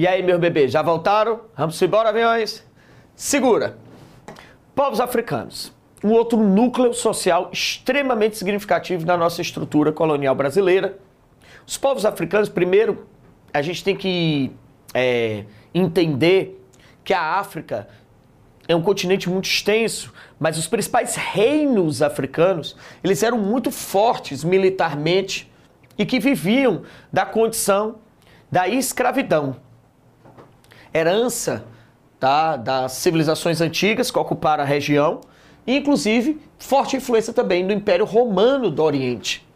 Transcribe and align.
E 0.00 0.06
aí, 0.08 0.22
meu 0.22 0.38
bebê, 0.38 0.66
já 0.66 0.80
voltaram? 0.80 1.42
Vamos 1.54 1.82
embora, 1.82 2.08
aviões? 2.08 2.64
Segura. 3.14 3.76
Povos 4.74 4.98
africanos. 4.98 5.74
Um 6.02 6.12
outro 6.12 6.38
núcleo 6.38 6.94
social 6.94 7.50
extremamente 7.52 8.38
significativo 8.38 9.04
na 9.04 9.14
nossa 9.14 9.42
estrutura 9.42 9.92
colonial 9.92 10.34
brasileira. 10.34 10.98
Os 11.66 11.76
povos 11.76 12.06
africanos, 12.06 12.48
primeiro, 12.48 13.06
a 13.52 13.60
gente 13.60 13.84
tem 13.84 13.94
que 13.94 14.50
é, 14.94 15.44
entender 15.74 16.66
que 17.04 17.12
a 17.12 17.34
África 17.34 17.86
é 18.66 18.74
um 18.74 18.80
continente 18.80 19.28
muito 19.28 19.50
extenso, 19.50 20.14
mas 20.38 20.56
os 20.56 20.66
principais 20.66 21.14
reinos 21.14 22.00
africanos, 22.00 22.74
eles 23.04 23.22
eram 23.22 23.36
muito 23.36 23.70
fortes 23.70 24.44
militarmente 24.44 25.52
e 25.98 26.06
que 26.06 26.18
viviam 26.18 26.84
da 27.12 27.26
condição 27.26 27.96
da 28.50 28.66
escravidão. 28.66 29.68
Herança 30.92 31.64
tá, 32.18 32.56
das 32.56 32.92
civilizações 32.92 33.60
antigas 33.60 34.10
que 34.10 34.18
ocuparam 34.18 34.62
a 34.62 34.66
região, 34.66 35.20
e 35.66 35.76
inclusive 35.76 36.40
forte 36.58 36.96
influência 36.96 37.32
também 37.32 37.66
do 37.66 37.72
Império 37.72 38.04
Romano 38.04 38.70
do 38.70 38.82
Oriente. 38.82 39.46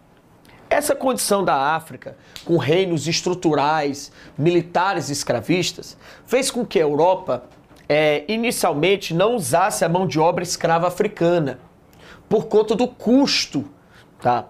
Essa 0.71 0.95
condição 0.95 1.45
da 1.45 1.75
África, 1.75 2.17
com 2.45 2.57
reinos 2.57 3.07
estruturais, 3.07 4.11
militares 4.37 5.11
escravistas, 5.11 5.97
fez 6.27 6.51
com 6.51 6.65
que 6.65 6.79
a 6.79 6.83
Europa 6.83 7.45
é, 7.89 8.25
inicialmente 8.29 9.15
não 9.15 9.35
usasse 9.35 9.85
a 9.85 9.89
mão 9.89 10.07
de 10.07 10.19
obra 10.19 10.43
escrava 10.43 10.89
africana, 10.89 11.61
por 12.29 12.47
conta 12.47 12.75
do 12.75 12.89
custo, 12.89 13.65
tá? 14.21 14.47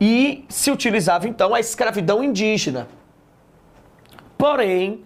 E 0.00 0.44
se 0.48 0.70
utilizava 0.70 1.28
então 1.28 1.54
a 1.54 1.60
escravidão 1.60 2.22
indígena. 2.22 2.88
Porém, 4.36 5.04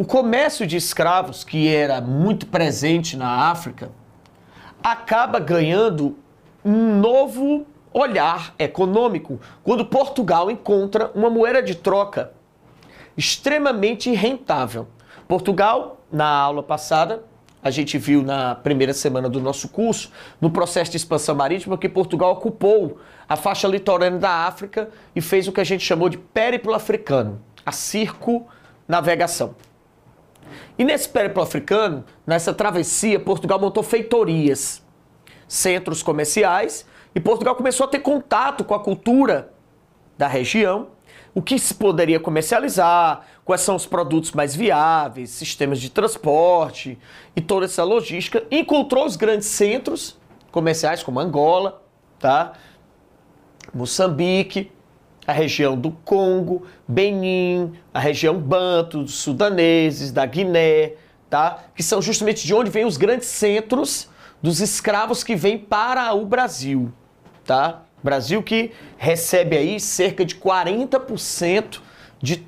o 0.00 0.04
comércio 0.06 0.66
de 0.66 0.78
escravos, 0.78 1.44
que 1.44 1.68
era 1.68 2.00
muito 2.00 2.46
presente 2.46 3.18
na 3.18 3.50
África, 3.50 3.90
acaba 4.82 5.38
ganhando 5.38 6.16
um 6.64 6.98
novo 6.98 7.66
olhar 7.92 8.54
econômico 8.58 9.38
quando 9.62 9.84
Portugal 9.84 10.50
encontra 10.50 11.10
uma 11.14 11.28
moeda 11.28 11.62
de 11.62 11.74
troca 11.74 12.32
extremamente 13.14 14.10
rentável. 14.12 14.88
Portugal, 15.28 16.00
na 16.10 16.26
aula 16.26 16.62
passada, 16.62 17.22
a 17.62 17.70
gente 17.70 17.98
viu 17.98 18.22
na 18.22 18.54
primeira 18.54 18.94
semana 18.94 19.28
do 19.28 19.38
nosso 19.38 19.68
curso, 19.68 20.10
no 20.40 20.50
processo 20.50 20.92
de 20.92 20.96
expansão 20.96 21.34
marítima, 21.34 21.76
que 21.76 21.90
Portugal 21.90 22.32
ocupou 22.32 22.98
a 23.28 23.36
faixa 23.36 23.68
litorânea 23.68 24.18
da 24.18 24.46
África 24.46 24.88
e 25.14 25.20
fez 25.20 25.46
o 25.46 25.52
que 25.52 25.60
a 25.60 25.64
gente 25.64 25.84
chamou 25.84 26.08
de 26.08 26.16
périplo 26.16 26.72
africano, 26.72 27.38
a 27.66 27.70
circo-navegação. 27.70 29.54
E 30.78 30.84
nesse 30.84 31.08
périplo 31.08 31.42
africano, 31.42 32.04
nessa 32.26 32.52
travessia, 32.52 33.18
Portugal 33.18 33.60
montou 33.60 33.82
feitorias, 33.82 34.82
centros 35.48 36.02
comerciais 36.02 36.86
e 37.14 37.20
Portugal 37.20 37.54
começou 37.56 37.86
a 37.86 37.88
ter 37.88 38.00
contato 38.00 38.64
com 38.64 38.74
a 38.74 38.80
cultura 38.80 39.52
da 40.16 40.28
região, 40.28 40.88
o 41.34 41.42
que 41.42 41.58
se 41.58 41.74
poderia 41.74 42.20
comercializar, 42.20 43.26
quais 43.44 43.60
são 43.62 43.74
os 43.74 43.86
produtos 43.86 44.32
mais 44.32 44.54
viáveis, 44.54 45.30
sistemas 45.30 45.80
de 45.80 45.90
transporte 45.90 46.98
e 47.34 47.40
toda 47.40 47.66
essa 47.66 47.82
logística. 47.84 48.44
Encontrou 48.50 49.06
os 49.06 49.16
grandes 49.16 49.48
centros 49.48 50.18
comerciais 50.50 51.02
como 51.02 51.20
Angola, 51.20 51.82
tá? 52.18 52.52
Moçambique, 53.72 54.70
a 55.30 55.34
região 55.34 55.76
do 55.76 55.90
Congo, 55.90 56.66
Benin, 56.86 57.72
a 57.92 58.00
região 58.00 58.38
Banto, 58.38 59.02
dos 59.04 59.14
sudaneses, 59.14 60.12
da 60.12 60.26
Guiné, 60.26 60.92
tá? 61.28 61.64
Que 61.74 61.82
são 61.82 62.02
justamente 62.02 62.46
de 62.46 62.54
onde 62.54 62.70
vêm 62.70 62.84
os 62.84 62.96
grandes 62.96 63.28
centros 63.28 64.08
dos 64.42 64.60
escravos 64.60 65.22
que 65.22 65.36
vêm 65.36 65.58
para 65.58 66.12
o 66.14 66.24
Brasil 66.24 66.92
tá? 67.50 67.82
Brasil 68.00 68.44
que 68.44 68.70
recebe 68.96 69.56
aí 69.56 69.80
cerca 69.80 70.24
de 70.24 70.36
40% 70.36 71.80
de 72.22 72.46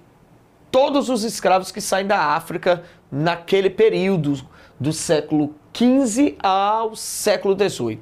todos 0.71 1.09
os 1.09 1.25
escravos 1.25 1.73
que 1.73 1.81
saem 1.81 2.07
da 2.07 2.19
África 2.19 2.85
naquele 3.11 3.69
período 3.69 4.41
do 4.79 4.93
século 4.93 5.57
XV 5.75 6.37
ao 6.41 6.95
século 6.95 7.57
XVIII, 7.57 7.99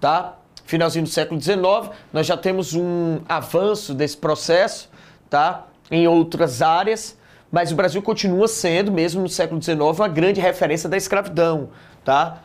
tá? 0.00 0.36
Finalzinho 0.64 1.04
do 1.04 1.10
século 1.10 1.40
XIX, 1.40 1.90
nós 2.12 2.26
já 2.26 2.36
temos 2.36 2.74
um 2.74 3.20
avanço 3.28 3.94
desse 3.94 4.16
processo, 4.16 4.88
tá? 5.28 5.66
Em 5.90 6.06
outras 6.06 6.62
áreas, 6.62 7.16
mas 7.50 7.70
o 7.70 7.74
Brasil 7.74 8.00
continua 8.00 8.48
sendo, 8.48 8.90
mesmo 8.90 9.20
no 9.20 9.28
século 9.28 9.60
XIX, 9.60 9.78
uma 9.80 10.08
grande 10.08 10.40
referência 10.40 10.88
da 10.88 10.96
escravidão, 10.96 11.68
tá? 12.04 12.42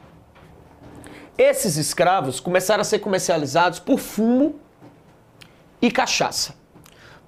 Esses 1.38 1.78
escravos 1.78 2.40
começaram 2.40 2.82
a 2.82 2.84
ser 2.84 3.00
comercializados 3.00 3.80
por 3.80 4.00
fumo 4.00 4.56
e 5.82 5.92
cachaça. 5.92 6.56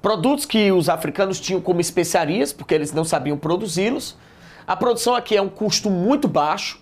Produtos 0.02 0.46
que 0.46 0.72
os 0.72 0.90
africanos 0.90 1.40
tinham 1.40 1.62
como 1.62 1.80
especiarias, 1.80 2.52
porque 2.52 2.74
eles 2.74 2.92
não 2.92 3.04
sabiam 3.04 3.38
produzi-los. 3.38 4.18
A 4.66 4.76
produção 4.76 5.16
aqui 5.16 5.36
é 5.38 5.42
um 5.42 5.50
custo 5.50 5.90
muito 5.90 6.28
baixo, 6.28 6.82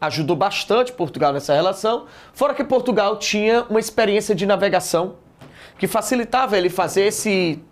ajudou 0.00 0.36
bastante 0.36 0.92
Portugal 0.92 1.32
nessa 1.32 1.54
relação, 1.54 2.06
fora 2.32 2.54
que 2.54 2.64
Portugal 2.64 3.18
tinha 3.18 3.64
uma 3.68 3.80
experiência 3.80 4.34
de 4.34 4.46
navegação 4.46 5.16
que 5.78 5.86
facilitava 5.86 6.56
ele 6.56 6.70
fazer 6.70 7.02
esse 7.06 7.62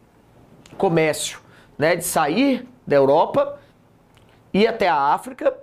comércio, 0.77 1.41
né, 1.77 1.97
de 1.97 2.05
sair 2.05 2.67
da 2.87 2.97
Europa, 2.97 3.59
ir 4.53 4.67
até 4.67 4.89
a 4.89 4.97
África, 4.97 5.55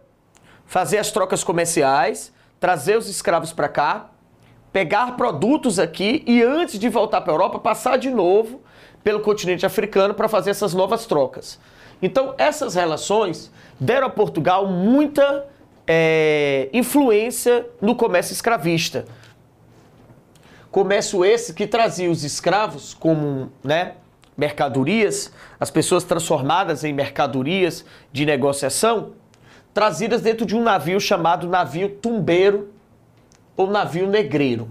fazer 0.66 0.98
as 0.98 1.12
trocas 1.12 1.44
comerciais 1.44 2.34
trazer 2.60 2.98
os 2.98 3.08
escravos 3.08 3.54
para 3.54 3.70
cá, 3.70 4.10
pegar 4.72 5.16
produtos 5.16 5.78
aqui 5.80 6.24
e 6.26 6.42
antes 6.42 6.80
de 6.80 6.90
voltar 6.90 7.22
para 7.22 7.32
a 7.32 7.36
Europa, 7.36 7.60
passar 7.60 7.98
de 7.98 8.10
novo 8.10 8.64
pelo 9.04 9.20
continente 9.20 9.66
africano 9.66 10.14
para 10.14 10.28
fazer 10.28 10.50
essas 10.50 10.74
novas 10.74 11.06
trocas. 11.06 11.60
Então, 12.02 12.34
essas 12.38 12.76
relações 12.76 13.52
deram 13.80 14.08
a 14.08 14.10
Portugal 14.10 14.68
muita 14.68 15.46
é, 15.88 16.70
influência 16.74 17.66
no 17.82 17.96
comércio 17.96 18.34
escravista. 18.34 19.06
Comércio 20.72 21.24
esse 21.24 21.54
que 21.54 21.68
trazia 21.68 22.10
os 22.10 22.24
escravos 22.24 22.94
como 22.94 23.52
né, 23.64 23.94
mercadorias, 24.38 25.32
as 25.60 25.72
pessoas 25.72 26.04
transformadas 26.04 26.84
em 26.84 26.94
mercadorias 26.94 27.86
de 28.12 28.26
negociação, 28.26 29.14
trazidas 29.74 30.22
dentro 30.22 30.46
de 30.46 30.56
um 30.56 30.62
navio 30.62 31.00
chamado 31.00 31.48
navio 31.48 31.90
tumbeiro 31.90 32.74
ou 33.56 33.68
navio 33.68 34.08
negreiro. 34.08 34.70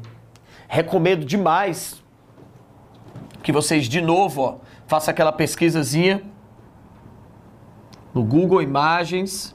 Recomendo 0.68 1.24
demais 1.24 2.02
que 3.42 3.52
vocês 3.52 3.86
de 3.86 4.00
novo, 4.00 4.42
ó, 4.42 4.56
façam 4.86 5.12
aquela 5.12 5.32
pesquisazinha 5.32 6.22
no 8.12 8.22
Google 8.24 8.62
Imagens. 8.62 9.53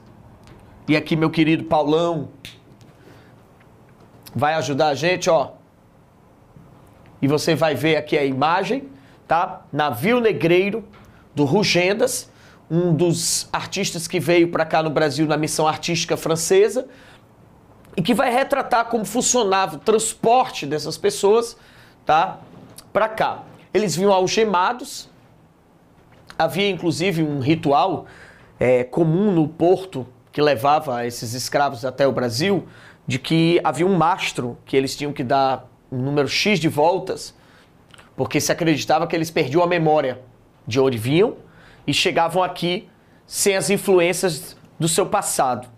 E 0.90 0.96
aqui 0.96 1.14
meu 1.14 1.30
querido 1.30 1.62
Paulão 1.62 2.30
vai 4.34 4.54
ajudar 4.54 4.88
a 4.88 4.94
gente, 4.96 5.30
ó. 5.30 5.52
E 7.22 7.28
você 7.28 7.54
vai 7.54 7.76
ver 7.76 7.94
aqui 7.94 8.18
a 8.18 8.24
imagem, 8.24 8.88
tá? 9.28 9.64
Navio 9.72 10.18
negreiro 10.18 10.82
do 11.32 11.44
Rugendas 11.44 12.28
um 12.68 12.92
dos 12.92 13.48
artistas 13.52 14.08
que 14.08 14.18
veio 14.18 14.50
para 14.50 14.64
cá 14.64 14.82
no 14.82 14.90
Brasil 14.90 15.28
na 15.28 15.36
missão 15.36 15.68
artística 15.68 16.16
francesa 16.16 16.88
e 17.96 18.02
que 18.02 18.12
vai 18.12 18.32
retratar 18.32 18.86
como 18.86 19.04
funcionava 19.04 19.76
o 19.76 19.78
transporte 19.78 20.66
dessas 20.66 20.98
pessoas, 20.98 21.56
tá, 22.04 22.40
para 22.92 23.08
cá. 23.08 23.44
Eles 23.72 23.94
vinham 23.94 24.12
algemados. 24.12 25.08
Havia 26.36 26.68
inclusive 26.68 27.22
um 27.22 27.38
ritual 27.38 28.06
é, 28.58 28.82
comum 28.82 29.30
no 29.30 29.46
porto 29.46 30.04
que 30.32 30.40
levava 30.40 31.06
esses 31.06 31.34
escravos 31.34 31.84
até 31.84 32.06
o 32.06 32.12
Brasil, 32.12 32.66
de 33.06 33.18
que 33.18 33.60
havia 33.64 33.86
um 33.86 33.96
mastro 33.96 34.56
que 34.64 34.76
eles 34.76 34.96
tinham 34.96 35.12
que 35.12 35.24
dar 35.24 35.68
um 35.90 35.98
número 35.98 36.28
X 36.28 36.58
de 36.58 36.68
voltas, 36.68 37.34
porque 38.16 38.40
se 38.40 38.52
acreditava 38.52 39.06
que 39.06 39.16
eles 39.16 39.30
perdiam 39.30 39.62
a 39.62 39.66
memória 39.66 40.20
de 40.66 40.78
onde 40.78 40.98
vinham 40.98 41.36
e 41.86 41.92
chegavam 41.92 42.42
aqui 42.42 42.88
sem 43.26 43.56
as 43.56 43.70
influências 43.70 44.56
do 44.78 44.88
seu 44.88 45.06
passado. 45.06 45.68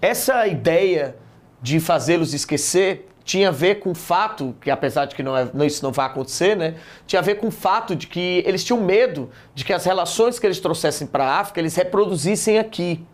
Essa 0.00 0.46
ideia 0.46 1.16
de 1.60 1.80
fazê-los 1.80 2.34
esquecer 2.34 3.08
tinha 3.24 3.48
a 3.48 3.52
ver 3.52 3.76
com 3.76 3.92
o 3.92 3.94
fato, 3.94 4.54
que 4.60 4.70
apesar 4.70 5.06
de 5.06 5.14
que 5.14 5.22
não, 5.22 5.34
é, 5.34 5.48
isso 5.66 5.82
não 5.82 5.90
vai 5.90 6.06
acontecer, 6.06 6.54
né? 6.54 6.74
Tinha 7.06 7.20
a 7.20 7.22
ver 7.22 7.36
com 7.36 7.48
o 7.48 7.50
fato 7.50 7.96
de 7.96 8.06
que 8.06 8.42
eles 8.46 8.62
tinham 8.62 8.80
medo 8.82 9.30
de 9.54 9.64
que 9.64 9.72
as 9.72 9.84
relações 9.84 10.38
que 10.38 10.46
eles 10.46 10.60
trouxessem 10.60 11.06
para 11.06 11.24
a 11.24 11.40
África 11.40 11.58
eles 11.58 11.74
reproduzissem 11.74 12.58
aqui. 12.58 13.04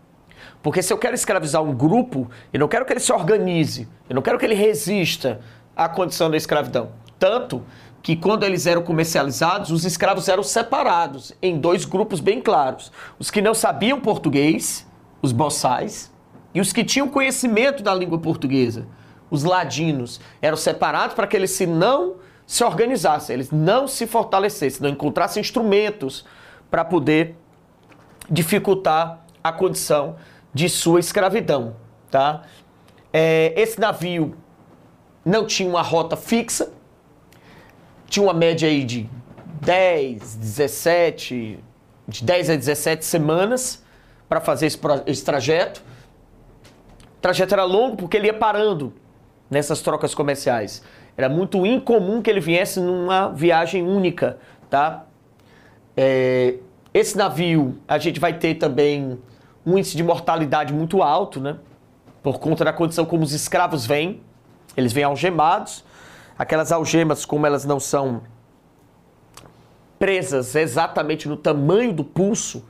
Porque 0.62 0.82
se 0.82 0.92
eu 0.92 0.98
quero 0.98 1.14
escravizar 1.14 1.62
um 1.62 1.74
grupo, 1.74 2.30
eu 2.52 2.60
não 2.60 2.68
quero 2.68 2.84
que 2.84 2.92
ele 2.92 3.00
se 3.00 3.12
organize, 3.12 3.88
eu 4.08 4.14
não 4.14 4.22
quero 4.22 4.38
que 4.38 4.44
ele 4.44 4.54
resista 4.54 5.40
à 5.74 5.88
condição 5.88 6.30
da 6.30 6.36
escravidão. 6.36 6.90
Tanto 7.18 7.62
que 8.02 8.16
quando 8.16 8.44
eles 8.44 8.66
eram 8.66 8.82
comercializados, 8.82 9.70
os 9.70 9.84
escravos 9.84 10.28
eram 10.28 10.42
separados 10.42 11.32
em 11.40 11.58
dois 11.58 11.84
grupos 11.84 12.20
bem 12.20 12.40
claros: 12.40 12.92
os 13.18 13.30
que 13.30 13.40
não 13.40 13.54
sabiam 13.54 14.00
português, 14.00 14.86
os 15.22 15.32
boçais, 15.32 16.10
e 16.54 16.60
os 16.60 16.72
que 16.72 16.84
tinham 16.84 17.08
conhecimento 17.08 17.82
da 17.82 17.94
língua 17.94 18.18
portuguesa, 18.18 18.86
os 19.30 19.44
ladinos, 19.44 20.20
eram 20.42 20.56
separados 20.56 21.14
para 21.14 21.26
que 21.26 21.36
eles 21.36 21.52
se 21.52 21.66
não 21.66 22.16
se 22.46 22.64
organizassem, 22.64 23.34
eles 23.34 23.50
não 23.50 23.86
se 23.86 24.06
fortalecessem, 24.06 24.82
não 24.82 24.90
encontrassem 24.90 25.40
instrumentos 25.40 26.24
para 26.70 26.84
poder 26.84 27.36
dificultar 28.28 29.24
a 29.42 29.52
condição 29.52 30.16
de 30.52 30.68
sua 30.68 31.00
escravidão, 31.00 31.76
tá? 32.10 32.42
É, 33.12 33.52
esse 33.56 33.78
navio 33.80 34.36
não 35.24 35.46
tinha 35.46 35.68
uma 35.68 35.82
rota 35.82 36.16
fixa, 36.16 36.72
tinha 38.06 38.24
uma 38.24 38.34
média 38.34 38.68
aí 38.68 38.84
de 38.84 39.08
10, 39.60 40.36
17, 40.36 41.58
de 42.08 42.24
10 42.24 42.50
a 42.50 42.56
17 42.56 43.04
semanas 43.04 43.84
para 44.28 44.40
fazer 44.40 44.66
esse, 44.66 44.78
esse 45.06 45.24
trajeto. 45.24 45.82
O 47.18 47.20
trajeto 47.20 47.54
era 47.54 47.64
longo 47.64 47.96
porque 47.96 48.16
ele 48.16 48.26
ia 48.26 48.34
parando 48.34 48.92
nessas 49.48 49.80
trocas 49.82 50.14
comerciais. 50.14 50.82
Era 51.16 51.28
muito 51.28 51.66
incomum 51.66 52.22
que 52.22 52.30
ele 52.30 52.40
viesse 52.40 52.80
numa 52.80 53.28
viagem 53.28 53.82
única, 53.82 54.38
tá? 54.70 55.06
É, 55.96 56.54
esse 56.94 57.16
navio, 57.16 57.78
a 57.86 57.98
gente 57.98 58.18
vai 58.18 58.38
ter 58.38 58.54
também 58.54 59.18
um 59.64 59.76
índice 59.76 59.96
de 59.96 60.02
mortalidade 60.02 60.72
muito 60.72 61.02
alto, 61.02 61.40
né? 61.40 61.56
Por 62.22 62.38
conta 62.38 62.64
da 62.64 62.72
condição 62.72 63.04
como 63.04 63.22
os 63.22 63.32
escravos 63.32 63.86
vêm. 63.86 64.20
Eles 64.76 64.92
vêm 64.92 65.04
algemados. 65.04 65.84
Aquelas 66.38 66.72
algemas, 66.72 67.24
como 67.24 67.46
elas 67.46 67.64
não 67.64 67.78
são 67.78 68.22
presas 69.98 70.54
exatamente 70.54 71.28
no 71.28 71.36
tamanho 71.36 71.92
do 71.92 72.02
pulso, 72.02 72.64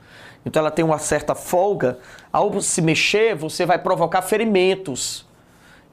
então 0.45 0.59
ela 0.59 0.69
tem 0.69 0.83
uma 0.83 0.99
certa 0.99 1.33
folga. 1.33 1.97
Ao 2.31 2.59
se 2.59 2.81
mexer, 2.81 3.35
você 3.35 3.65
vai 3.65 3.79
provocar 3.79 4.21
ferimentos. 4.21 5.25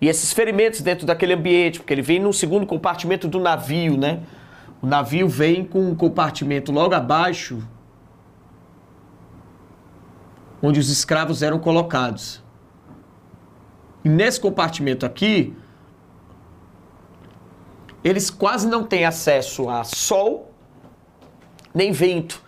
E 0.00 0.09
esses 0.09 0.33
ferimentos 0.33 0.81
dentro 0.81 1.06
daquele 1.06 1.35
ambiente, 1.35 1.79
porque 1.79 1.93
ele 1.93 2.03
vem 2.03 2.19
no 2.19 2.33
segundo 2.33 2.67
compartimento 2.67 3.29
do 3.29 3.39
navio, 3.39 3.97
né? 3.97 4.21
O 4.83 4.87
navio 4.87 5.29
vem 5.29 5.65
com 5.65 5.81
um 5.81 5.95
compartimento 5.95 6.73
logo 6.73 6.95
abaixo, 6.95 7.62
onde 10.62 10.81
os 10.81 10.88
escravos 10.90 11.43
eram 11.43 11.58
colocados. 11.58 12.43
E 14.05 14.08
nesse 14.08 14.40
compartimento 14.40 15.05
aqui, 15.05 15.56
eles 18.02 18.31
quase 18.31 18.66
não 18.66 18.84
têm 18.84 19.05
acesso 19.05 19.69
a 19.69 19.84
sol 19.84 20.49
nem 21.75 21.93
vento, 21.93 22.43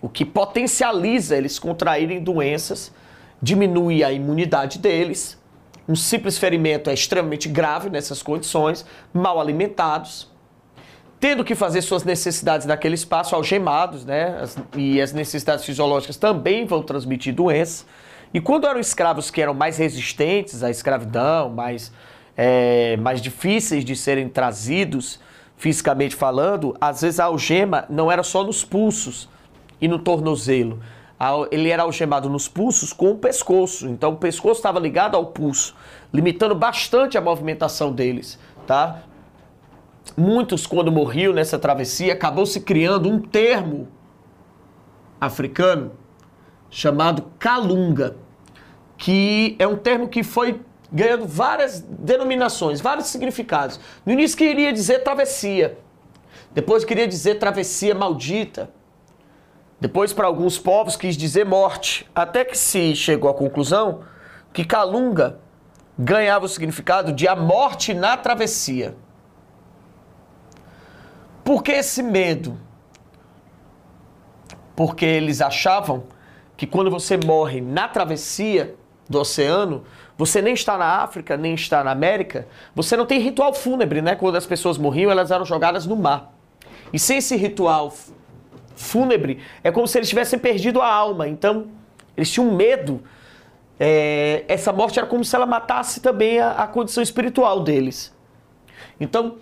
o 0.00 0.08
que 0.08 0.24
potencializa 0.24 1.36
eles 1.36 1.58
contraírem 1.58 2.22
doenças, 2.22 2.92
diminui 3.42 4.04
a 4.04 4.12
imunidade 4.12 4.78
deles. 4.78 5.38
Um 5.88 5.96
simples 5.96 6.38
ferimento 6.38 6.88
é 6.88 6.94
extremamente 6.94 7.48
grave 7.48 7.90
nessas 7.90 8.22
condições, 8.22 8.86
mal 9.12 9.40
alimentados, 9.40 10.29
tendo 11.20 11.44
que 11.44 11.54
fazer 11.54 11.82
suas 11.82 12.02
necessidades 12.02 12.66
naquele 12.66 12.94
espaço 12.94 13.36
algemados, 13.36 14.04
né? 14.04 14.38
As, 14.40 14.58
e 14.74 15.00
as 15.00 15.12
necessidades 15.12 15.64
fisiológicas 15.64 16.16
também 16.16 16.64
vão 16.64 16.82
transmitir 16.82 17.34
doenças. 17.34 17.86
E 18.32 18.40
quando 18.40 18.66
eram 18.66 18.80
escravos 18.80 19.30
que 19.30 19.42
eram 19.42 19.52
mais 19.52 19.76
resistentes 19.76 20.62
à 20.62 20.70
escravidão, 20.70 21.50
mais 21.50 21.92
é, 22.36 22.96
mais 22.96 23.20
difíceis 23.20 23.84
de 23.84 23.94
serem 23.94 24.26
trazidos 24.26 25.20
fisicamente 25.58 26.16
falando, 26.16 26.74
às 26.80 27.02
vezes 27.02 27.20
a 27.20 27.24
algema 27.24 27.84
não 27.90 28.10
era 28.10 28.22
só 28.22 28.42
nos 28.42 28.64
pulsos 28.64 29.28
e 29.78 29.86
no 29.86 29.98
tornozelo. 29.98 30.80
Ele 31.50 31.68
era 31.68 31.82
algemado 31.82 32.30
nos 32.30 32.48
pulsos 32.48 32.94
com 32.94 33.10
o 33.10 33.18
pescoço. 33.18 33.86
Então 33.86 34.12
o 34.12 34.16
pescoço 34.16 34.58
estava 34.58 34.80
ligado 34.80 35.16
ao 35.16 35.26
pulso, 35.26 35.76
limitando 36.14 36.54
bastante 36.54 37.18
a 37.18 37.20
movimentação 37.20 37.92
deles, 37.92 38.38
tá? 38.66 39.02
Muitos, 40.16 40.66
quando 40.66 40.90
morriam 40.90 41.32
nessa 41.32 41.58
travessia, 41.58 42.12
acabou 42.12 42.44
se 42.46 42.60
criando 42.60 43.08
um 43.08 43.20
termo 43.20 43.88
africano 45.20 45.92
chamado 46.70 47.30
calunga, 47.38 48.16
que 48.96 49.56
é 49.58 49.66
um 49.66 49.76
termo 49.76 50.08
que 50.08 50.22
foi 50.22 50.60
ganhando 50.92 51.26
várias 51.26 51.80
denominações, 51.80 52.80
vários 52.80 53.06
significados. 53.06 53.78
No 54.04 54.12
início 54.12 54.36
queria 54.36 54.72
dizer 54.72 55.00
travessia, 55.00 55.78
depois 56.52 56.84
queria 56.84 57.06
dizer 57.06 57.36
travessia 57.36 57.94
maldita, 57.94 58.70
depois 59.80 60.12
para 60.12 60.26
alguns 60.26 60.58
povos 60.58 60.96
quis 60.96 61.16
dizer 61.16 61.46
morte, 61.46 62.08
até 62.14 62.44
que 62.44 62.58
se 62.58 62.94
chegou 62.94 63.30
à 63.30 63.34
conclusão 63.34 64.02
que 64.52 64.64
Calunga 64.64 65.38
ganhava 65.98 66.44
o 66.44 66.48
significado 66.48 67.12
de 67.12 67.26
a 67.28 67.36
morte 67.36 67.94
na 67.94 68.16
travessia. 68.16 68.94
Por 71.50 71.64
que 71.64 71.72
esse 71.72 72.00
medo? 72.00 72.56
Porque 74.76 75.04
eles 75.04 75.40
achavam 75.40 76.04
que 76.56 76.64
quando 76.64 76.88
você 76.92 77.16
morre 77.16 77.60
na 77.60 77.88
travessia 77.88 78.76
do 79.08 79.18
oceano, 79.18 79.82
você 80.16 80.40
nem 80.40 80.54
está 80.54 80.78
na 80.78 81.02
África, 81.02 81.36
nem 81.36 81.54
está 81.54 81.82
na 81.82 81.90
América, 81.90 82.46
você 82.72 82.96
não 82.96 83.04
tem 83.04 83.18
ritual 83.18 83.52
fúnebre, 83.52 84.00
né? 84.00 84.14
Quando 84.14 84.36
as 84.36 84.46
pessoas 84.46 84.78
morriam, 84.78 85.10
elas 85.10 85.32
eram 85.32 85.44
jogadas 85.44 85.86
no 85.86 85.96
mar. 85.96 86.32
E 86.92 87.00
sem 87.00 87.18
esse 87.18 87.34
ritual 87.34 87.92
fúnebre, 88.76 89.40
é 89.64 89.72
como 89.72 89.88
se 89.88 89.98
eles 89.98 90.08
tivessem 90.08 90.38
perdido 90.38 90.80
a 90.80 90.86
alma. 90.86 91.26
Então, 91.26 91.66
eles 92.16 92.30
tinham 92.30 92.52
medo. 92.52 93.02
É, 93.76 94.44
essa 94.46 94.72
morte 94.72 95.00
era 95.00 95.08
como 95.08 95.24
se 95.24 95.34
ela 95.34 95.46
matasse 95.46 96.00
também 96.00 96.38
a, 96.38 96.52
a 96.52 96.68
condição 96.68 97.02
espiritual 97.02 97.64
deles. 97.64 98.14
Então, 99.00 99.38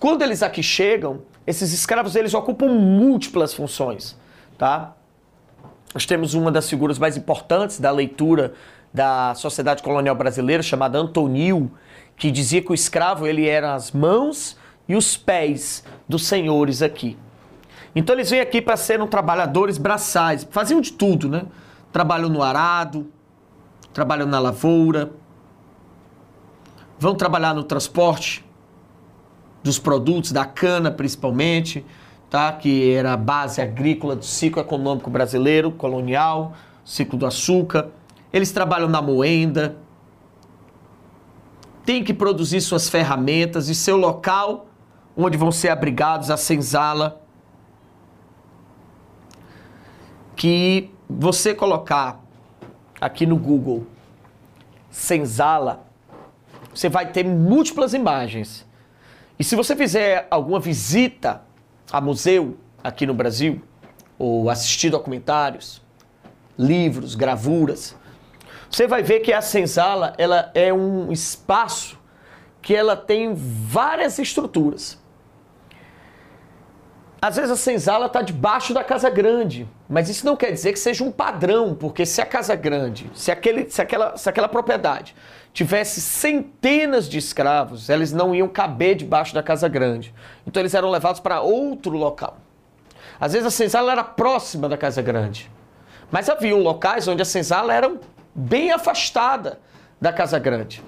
quando 0.00 0.22
eles 0.22 0.42
aqui 0.42 0.60
chegam, 0.60 1.22
esses 1.46 1.72
escravos 1.72 2.16
eles 2.16 2.34
ocupam 2.34 2.68
múltiplas 2.68 3.54
funções, 3.54 4.16
tá? 4.58 4.94
Nós 5.94 6.04
temos 6.04 6.34
uma 6.34 6.50
das 6.50 6.68
figuras 6.68 6.98
mais 6.98 7.16
importantes 7.16 7.78
da 7.78 7.90
leitura 7.90 8.52
da 8.92 9.34
sociedade 9.34 9.82
colonial 9.82 10.14
brasileira 10.14 10.62
chamada 10.62 10.98
Antonil, 10.98 11.70
que 12.16 12.30
dizia 12.30 12.62
que 12.62 12.70
o 12.70 12.74
escravo 12.74 13.26
ele 13.26 13.46
era 13.46 13.74
as 13.74 13.92
mãos 13.92 14.56
e 14.88 14.96
os 14.96 15.16
pés 15.16 15.84
dos 16.08 16.26
senhores 16.26 16.82
aqui. 16.82 17.16
Então 17.94 18.14
eles 18.14 18.30
vêm 18.30 18.40
aqui 18.40 18.60
para 18.60 18.76
serem 18.76 19.06
trabalhadores 19.06 19.78
braçais, 19.78 20.46
faziam 20.50 20.80
de 20.80 20.92
tudo, 20.92 21.28
né? 21.28 21.44
Trabalham 21.92 22.28
no 22.28 22.42
arado, 22.42 23.10
trabalham 23.92 24.26
na 24.26 24.38
lavoura, 24.38 25.12
vão 26.98 27.14
trabalhar 27.14 27.54
no 27.54 27.64
transporte 27.64 28.44
dos 29.66 29.78
produtos, 29.78 30.32
da 30.32 30.44
cana 30.44 30.90
principalmente, 30.90 31.84
tá? 32.30 32.52
que 32.52 32.92
era 32.92 33.12
a 33.12 33.16
base 33.16 33.60
agrícola 33.60 34.16
do 34.16 34.24
ciclo 34.24 34.62
econômico 34.62 35.10
brasileiro, 35.10 35.70
colonial, 35.70 36.54
ciclo 36.84 37.18
do 37.18 37.26
açúcar. 37.26 37.88
Eles 38.32 38.52
trabalham 38.52 38.88
na 38.88 39.02
moenda, 39.02 39.76
têm 41.84 42.02
que 42.02 42.14
produzir 42.14 42.60
suas 42.60 42.88
ferramentas 42.88 43.68
e 43.68 43.74
seu 43.74 43.96
local 43.96 44.66
onde 45.16 45.36
vão 45.36 45.50
ser 45.50 45.70
abrigados, 45.70 46.30
a 46.30 46.36
senzala. 46.36 47.22
Que 50.34 50.90
você 51.08 51.54
colocar 51.54 52.20
aqui 53.00 53.24
no 53.24 53.36
Google 53.36 53.86
senzala, 54.90 55.86
você 56.74 56.88
vai 56.88 57.10
ter 57.10 57.24
múltiplas 57.24 57.94
imagens. 57.94 58.66
E 59.38 59.44
se 59.44 59.54
você 59.54 59.76
fizer 59.76 60.26
alguma 60.30 60.58
visita 60.58 61.42
a 61.90 62.00
museu 62.00 62.56
aqui 62.82 63.06
no 63.06 63.14
Brasil, 63.14 63.62
ou 64.18 64.48
assistir 64.48 64.90
documentários, 64.90 65.82
livros, 66.58 67.14
gravuras, 67.14 67.94
você 68.70 68.86
vai 68.86 69.02
ver 69.02 69.20
que 69.20 69.32
a 69.32 69.42
senzala 69.42 70.14
ela 70.16 70.50
é 70.54 70.72
um 70.72 71.12
espaço 71.12 71.98
que 72.62 72.74
ela 72.74 72.96
tem 72.96 73.34
várias 73.34 74.18
estruturas. 74.18 74.98
Às 77.26 77.34
vezes 77.34 77.50
a 77.50 77.56
senzala 77.56 78.06
está 78.06 78.22
debaixo 78.22 78.72
da 78.72 78.84
casa 78.84 79.10
grande, 79.10 79.68
mas 79.88 80.08
isso 80.08 80.24
não 80.24 80.36
quer 80.36 80.52
dizer 80.52 80.72
que 80.72 80.78
seja 80.78 81.02
um 81.02 81.10
padrão, 81.10 81.74
porque 81.74 82.06
se 82.06 82.22
a 82.22 82.24
casa 82.24 82.54
grande, 82.54 83.10
se, 83.16 83.32
aquele, 83.32 83.68
se, 83.68 83.82
aquela, 83.82 84.16
se 84.16 84.28
aquela 84.28 84.46
propriedade 84.46 85.12
tivesse 85.52 86.00
centenas 86.00 87.08
de 87.08 87.18
escravos, 87.18 87.88
eles 87.88 88.12
não 88.12 88.32
iam 88.32 88.46
caber 88.46 88.94
debaixo 88.94 89.34
da 89.34 89.42
casa 89.42 89.66
grande. 89.66 90.14
Então 90.46 90.62
eles 90.62 90.72
eram 90.72 90.88
levados 90.88 91.18
para 91.18 91.40
outro 91.40 91.96
local. 91.96 92.36
Às 93.18 93.32
vezes 93.32 93.48
a 93.48 93.50
senzala 93.50 93.90
era 93.90 94.04
próxima 94.04 94.68
da 94.68 94.76
casa 94.76 95.02
grande, 95.02 95.50
mas 96.12 96.28
havia 96.28 96.54
locais 96.54 97.08
onde 97.08 97.22
a 97.22 97.24
senzala 97.24 97.74
era 97.74 97.92
bem 98.32 98.70
afastada 98.70 99.58
da 100.00 100.12
casa 100.12 100.38
grande. 100.38 100.80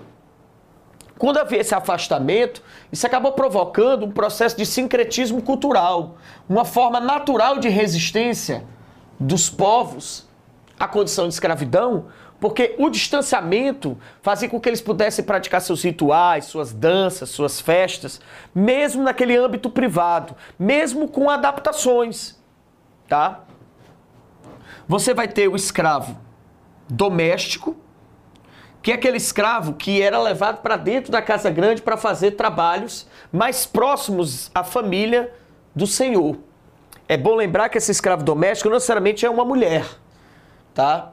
Quando 1.18 1.38
havia 1.38 1.60
esse 1.60 1.75
afastamento, 1.75 2.62
isso 2.92 3.06
acabou 3.06 3.32
provocando 3.32 4.06
um 4.06 4.10
processo 4.10 4.56
de 4.56 4.64
sincretismo 4.64 5.42
cultural, 5.42 6.16
uma 6.48 6.64
forma 6.64 7.00
natural 7.00 7.58
de 7.58 7.68
resistência 7.68 8.64
dos 9.18 9.50
povos 9.50 10.28
à 10.78 10.87
condição 10.87 11.26
de 11.26 11.34
escravidão, 11.34 12.06
porque 12.38 12.76
o 12.78 12.88
distanciamento 12.88 13.98
fazia 14.22 14.48
com 14.48 14.60
que 14.60 14.68
eles 14.68 14.80
pudessem 14.80 15.25
praticar 15.25 15.60
seus 15.60 15.82
rituais, 15.82 16.44
suas 16.44 16.72
danças, 16.72 17.30
suas 17.30 17.60
festas, 17.60 18.20
mesmo 18.54 19.02
naquele 19.02 19.37
âmbito 19.37 19.68
privado, 19.68 20.37
mesmo 20.56 21.08
com 21.08 21.28
adaptações, 21.28 22.40
tá? 23.08 23.40
Você 24.87 25.12
vai 25.12 25.26
ter 25.26 25.48
o 25.48 25.56
escravo 25.56 26.16
doméstico, 26.88 27.76
que 28.82 28.92
é 28.92 28.94
aquele 28.94 29.16
escravo 29.16 29.75
que 29.75 30.00
era 30.00 30.20
levado 30.20 30.62
para 30.62 30.76
dentro 30.76 31.11
da 31.11 31.20
casa 31.20 31.50
grande 31.50 31.82
para 31.82 31.97
fazer 31.97 32.32
trabalhos 32.32 33.06
mais 33.32 33.66
próximos 33.66 34.50
à 34.54 34.62
família 34.62 35.32
do 35.75 35.87
senhor. 35.87 36.37
É 37.08 37.16
bom 37.16 37.35
lembrar 37.35 37.68
que 37.68 37.78
esse 37.78 37.90
escravo 37.90 38.23
doméstico 38.23 38.68
não 38.68 38.76
necessariamente 38.76 39.25
é 39.25 39.30
uma 39.30 39.44
mulher, 39.44 39.87
tá? 40.75 41.12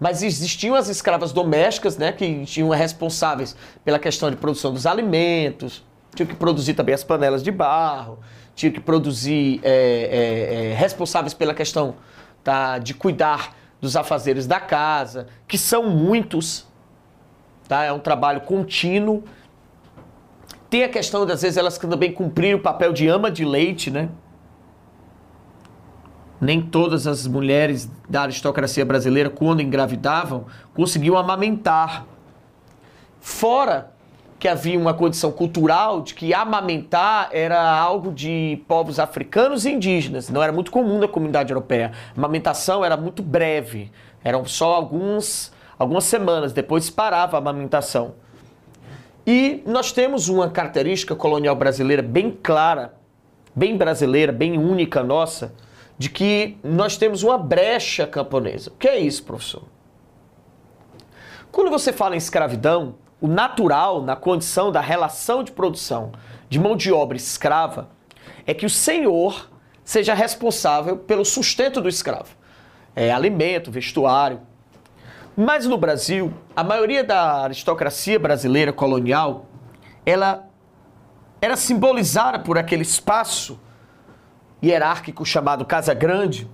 Mas 0.00 0.22
existiam 0.22 0.74
as 0.74 0.88
escravas 0.88 1.32
domésticas, 1.32 1.96
né, 1.96 2.12
que 2.12 2.44
tinham 2.44 2.68
responsáveis 2.70 3.56
pela 3.84 3.98
questão 3.98 4.30
de 4.30 4.36
produção 4.36 4.72
dos 4.72 4.86
alimentos, 4.86 5.84
tinham 6.14 6.26
que 6.26 6.34
produzir 6.34 6.74
também 6.74 6.94
as 6.94 7.04
panelas 7.04 7.42
de 7.42 7.50
barro, 7.50 8.18
tinham 8.54 8.72
que 8.72 8.80
produzir 8.80 9.60
é, 9.62 9.70
é, 9.70 10.70
é, 10.70 10.74
responsáveis 10.74 11.34
pela 11.34 11.54
questão 11.54 11.96
tá, 12.42 12.78
de 12.78 12.94
cuidar 12.94 13.54
dos 13.80 13.96
afazeres 13.96 14.46
da 14.46 14.60
casa, 14.60 15.26
que 15.46 15.58
são 15.58 15.88
muitos, 15.88 16.66
tá? 17.68 17.84
É 17.84 17.92
um 17.92 17.98
trabalho 17.98 18.40
contínuo. 18.42 19.24
Tem 20.68 20.82
a 20.82 20.88
questão 20.88 21.24
das 21.24 21.42
vezes 21.42 21.56
elas 21.56 21.78
também 21.78 22.12
cumprirem 22.12 22.54
o 22.54 22.60
papel 22.60 22.92
de 22.92 23.06
ama 23.06 23.30
de 23.30 23.44
leite, 23.44 23.90
né? 23.90 24.08
Nem 26.40 26.60
todas 26.60 27.06
as 27.06 27.26
mulheres 27.26 27.88
da 28.08 28.22
aristocracia 28.22 28.84
brasileira, 28.84 29.30
quando 29.30 29.62
engravidavam, 29.62 30.46
conseguiam 30.74 31.16
amamentar. 31.16 32.04
Fora 33.20 33.94
que 34.44 34.48
havia 34.48 34.78
uma 34.78 34.92
condição 34.92 35.32
cultural 35.32 36.02
de 36.02 36.12
que 36.12 36.34
amamentar 36.34 37.30
era 37.32 37.58
algo 37.78 38.12
de 38.12 38.62
povos 38.68 38.98
africanos 38.98 39.64
e 39.64 39.70
indígenas, 39.70 40.28
não 40.28 40.42
era 40.42 40.52
muito 40.52 40.70
comum 40.70 40.98
na 40.98 41.08
comunidade 41.08 41.50
europeia. 41.50 41.92
A 42.14 42.18
amamentação 42.18 42.84
era 42.84 42.94
muito 42.94 43.22
breve, 43.22 43.90
eram 44.22 44.44
só 44.44 44.74
alguns, 44.74 45.50
algumas 45.78 46.04
semanas, 46.04 46.52
depois 46.52 46.90
parava 46.90 47.36
a 47.36 47.38
amamentação. 47.38 48.14
E 49.26 49.62
nós 49.66 49.92
temos 49.92 50.28
uma 50.28 50.50
característica 50.50 51.16
colonial 51.16 51.56
brasileira 51.56 52.02
bem 52.02 52.30
clara, 52.30 52.94
bem 53.54 53.76
brasileira, 53.76 54.32
bem 54.32 54.58
única 54.58 55.02
nossa, 55.02 55.54
de 55.96 56.10
que 56.10 56.58
nós 56.62 56.96
temos 56.96 57.22
uma 57.22 57.38
brecha 57.38 58.06
camponesa. 58.06 58.70
O 58.70 58.74
que 58.74 58.88
é 58.88 58.98
isso, 58.98 59.22
professor? 59.24 59.62
Quando 61.50 61.70
você 61.70 61.92
fala 61.92 62.14
em 62.14 62.18
escravidão, 62.18 62.96
o 63.20 63.28
natural 63.28 64.02
na 64.02 64.16
condição 64.16 64.70
da 64.70 64.80
relação 64.80 65.42
de 65.42 65.52
produção 65.52 66.12
de 66.48 66.58
mão 66.58 66.76
de 66.76 66.92
obra 66.92 67.16
escrava 67.16 67.88
é 68.46 68.52
que 68.52 68.66
o 68.66 68.70
senhor 68.70 69.50
seja 69.84 70.14
responsável 70.14 70.96
pelo 70.96 71.24
sustento 71.24 71.80
do 71.80 71.88
escravo. 71.88 72.36
É 72.94 73.10
alimento, 73.10 73.70
vestuário. 73.70 74.40
Mas 75.36 75.66
no 75.66 75.76
Brasil, 75.76 76.32
a 76.54 76.62
maioria 76.62 77.02
da 77.02 77.42
aristocracia 77.42 78.20
brasileira 78.20 78.72
colonial, 78.72 79.46
ela 80.06 80.48
era 81.40 81.56
simbolizada 81.56 82.38
por 82.38 82.56
aquele 82.56 82.82
espaço 82.82 83.58
hierárquico 84.62 85.26
chamado 85.26 85.64
Casa 85.64 85.92
Grande, 85.92 86.48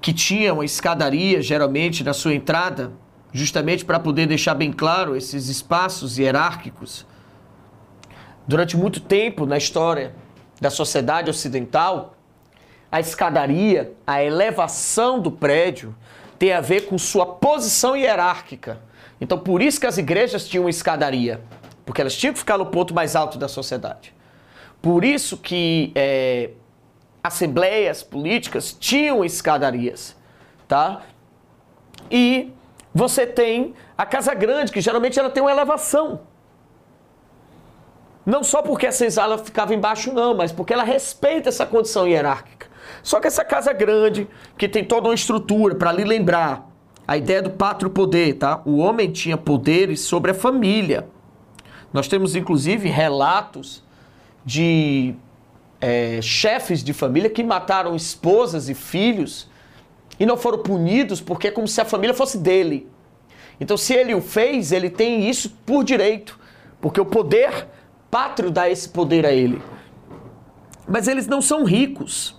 que 0.00 0.14
tinha 0.14 0.54
uma 0.54 0.64
escadaria 0.64 1.42
geralmente 1.42 2.02
na 2.02 2.14
sua 2.14 2.34
entrada 2.34 2.92
justamente 3.30 3.84
para 3.84 4.00
poder 4.00 4.26
deixar 4.26 4.54
bem 4.54 4.72
claro 4.72 5.14
esses 5.14 5.48
espaços 5.48 6.18
hierárquicos. 6.18 7.06
Durante 8.48 8.74
muito 8.74 9.00
tempo 9.00 9.44
na 9.44 9.58
história 9.58 10.14
da 10.58 10.70
sociedade 10.70 11.28
ocidental, 11.28 12.14
a 12.90 13.00
escadaria, 13.00 13.92
a 14.06 14.22
elevação 14.22 15.20
do 15.20 15.30
prédio, 15.30 15.94
tem 16.38 16.52
a 16.52 16.60
ver 16.60 16.86
com 16.86 16.98
sua 16.98 17.26
posição 17.26 17.96
hierárquica. 17.96 18.80
Então, 19.20 19.38
por 19.38 19.62
isso 19.62 19.80
que 19.80 19.86
as 19.86 19.98
igrejas 19.98 20.46
tinham 20.46 20.68
escadaria, 20.68 21.40
porque 21.84 22.00
elas 22.00 22.16
tinham 22.16 22.32
que 22.32 22.38
ficar 22.38 22.58
no 22.58 22.66
ponto 22.66 22.94
mais 22.94 23.16
alto 23.16 23.38
da 23.38 23.48
sociedade. 23.48 24.14
Por 24.82 25.04
isso 25.04 25.36
que 25.38 25.92
é, 25.94 26.50
assembleias 27.22 28.02
políticas 28.02 28.76
tinham 28.78 29.24
escadarias, 29.24 30.14
tá? 30.68 31.02
E 32.10 32.52
você 32.94 33.26
tem 33.26 33.74
a 33.96 34.06
casa 34.06 34.34
grande, 34.34 34.70
que 34.70 34.80
geralmente 34.80 35.18
ela 35.18 35.30
tem 35.30 35.42
uma 35.42 35.50
elevação. 35.50 36.20
Não 38.24 38.42
só 38.42 38.60
porque 38.60 38.86
a 38.86 38.92
senzala 38.92 39.38
ficava 39.38 39.74
embaixo, 39.74 40.12
não, 40.12 40.34
mas 40.34 40.50
porque 40.52 40.72
ela 40.72 40.82
respeita 40.82 41.48
essa 41.48 41.64
condição 41.64 42.06
hierárquica. 42.06 42.65
Só 43.02 43.20
que 43.20 43.26
essa 43.26 43.44
casa 43.44 43.72
grande, 43.72 44.28
que 44.56 44.68
tem 44.68 44.84
toda 44.84 45.08
uma 45.08 45.14
estrutura 45.14 45.74
para 45.74 45.92
lhe 45.92 46.04
lembrar 46.04 46.70
a 47.06 47.16
ideia 47.16 47.40
do 47.40 47.50
pátrio 47.50 47.90
poder, 47.90 48.34
tá? 48.34 48.60
O 48.64 48.78
homem 48.78 49.10
tinha 49.10 49.36
poderes 49.36 50.00
sobre 50.00 50.32
a 50.32 50.34
família. 50.34 51.08
Nós 51.92 52.08
temos 52.08 52.34
inclusive 52.34 52.88
relatos 52.88 53.82
de 54.44 55.14
é, 55.80 56.20
chefes 56.20 56.82
de 56.82 56.92
família 56.92 57.30
que 57.30 57.44
mataram 57.44 57.94
esposas 57.94 58.68
e 58.68 58.74
filhos 58.74 59.48
e 60.18 60.26
não 60.26 60.36
foram 60.36 60.58
punidos 60.58 61.20
porque 61.20 61.48
é 61.48 61.50
como 61.50 61.68
se 61.68 61.80
a 61.80 61.84
família 61.84 62.14
fosse 62.14 62.38
dele. 62.38 62.88
Então, 63.60 63.76
se 63.76 63.94
ele 63.94 64.14
o 64.14 64.20
fez, 64.20 64.72
ele 64.72 64.90
tem 64.90 65.28
isso 65.28 65.50
por 65.64 65.82
direito, 65.82 66.38
porque 66.80 67.00
o 67.00 67.06
poder 67.06 67.66
pátrio 68.10 68.50
dá 68.50 68.68
esse 68.68 68.88
poder 68.88 69.24
a 69.24 69.32
ele. 69.32 69.62
Mas 70.86 71.08
eles 71.08 71.26
não 71.26 71.40
são 71.40 71.64
ricos. 71.64 72.35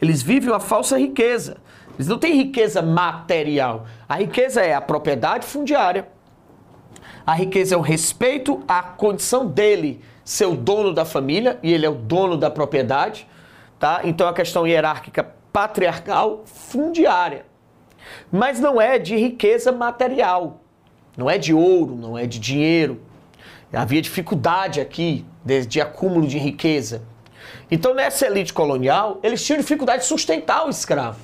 Eles 0.00 0.22
vivem 0.22 0.50
uma 0.50 0.60
falsa 0.60 0.98
riqueza. 0.98 1.58
Eles 1.94 2.08
não 2.08 2.18
têm 2.18 2.34
riqueza 2.34 2.80
material. 2.80 3.86
A 4.08 4.16
riqueza 4.16 4.62
é 4.62 4.74
a 4.74 4.80
propriedade 4.80 5.46
fundiária. 5.46 6.08
A 7.26 7.34
riqueza 7.34 7.74
é 7.74 7.78
o 7.78 7.82
respeito 7.82 8.62
à 8.66 8.82
condição 8.82 9.46
dele 9.46 10.00
ser 10.24 10.46
o 10.46 10.56
dono 10.56 10.92
da 10.94 11.04
família 11.04 11.58
e 11.62 11.72
ele 11.72 11.84
é 11.84 11.90
o 11.90 11.94
dono 11.94 12.36
da 12.36 12.50
propriedade, 12.50 13.26
tá? 13.78 14.00
Então 14.04 14.26
a 14.26 14.32
questão 14.32 14.66
hierárquica 14.66 15.24
patriarcal 15.52 16.42
fundiária. 16.46 17.44
Mas 18.30 18.58
não 18.58 18.80
é 18.80 18.98
de 18.98 19.16
riqueza 19.16 19.70
material, 19.70 20.60
não 21.16 21.28
é 21.28 21.36
de 21.36 21.52
ouro, 21.52 21.94
não 21.94 22.16
é 22.16 22.26
de 22.26 22.38
dinheiro. 22.38 23.00
Havia 23.72 24.00
dificuldade 24.00 24.80
aqui 24.80 25.24
de, 25.44 25.66
de 25.66 25.80
acúmulo 25.80 26.26
de 26.26 26.38
riqueza. 26.38 27.02
Então, 27.70 27.94
nessa 27.94 28.26
elite 28.26 28.52
colonial, 28.52 29.20
eles 29.22 29.44
tinham 29.44 29.58
dificuldade 29.58 30.02
de 30.02 30.08
sustentar 30.08 30.66
o 30.66 30.70
escravo. 30.70 31.20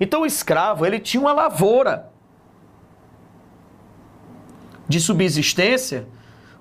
Então, 0.00 0.22
o 0.22 0.26
escravo, 0.26 0.86
ele 0.86 0.98
tinha 0.98 1.20
uma 1.20 1.32
lavoura 1.32 2.10
de 4.88 5.00
subsistência, 5.00 6.06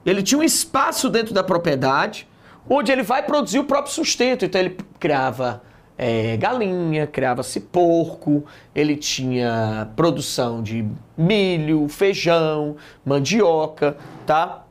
ele 0.05 0.21
tinha 0.21 0.39
um 0.39 0.43
espaço 0.43 1.09
dentro 1.09 1.33
da 1.33 1.43
propriedade 1.43 2.27
onde 2.69 2.91
ele 2.91 3.01
vai 3.01 3.23
produzir 3.23 3.59
o 3.59 3.63
próprio 3.63 3.93
sustento. 3.93 4.45
Então, 4.45 4.61
ele 4.61 4.77
criava 4.99 5.63
é, 5.97 6.37
galinha, 6.37 7.07
criava-se 7.07 7.59
porco, 7.59 8.45
ele 8.73 8.95
tinha 8.95 9.89
produção 9.95 10.61
de 10.61 10.87
milho, 11.17 11.89
feijão, 11.89 12.77
mandioca, 13.03 13.97
tá? 14.25 14.63